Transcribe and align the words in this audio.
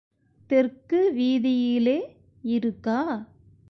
தெற்கு 0.49 1.13
வீதியிலே 1.13 2.17
இருக்கா. 2.41 3.25